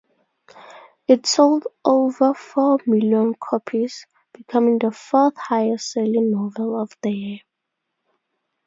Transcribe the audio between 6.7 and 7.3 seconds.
of the